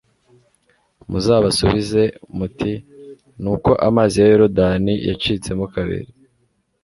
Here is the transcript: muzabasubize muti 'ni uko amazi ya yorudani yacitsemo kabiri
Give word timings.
muzabasubize 1.09 2.03
muti 2.37 2.71
'ni 3.41 3.49
uko 3.53 3.71
amazi 3.87 4.15
ya 4.21 4.27
yorudani 4.31 4.93
yacitsemo 5.07 5.65
kabiri 5.73 6.07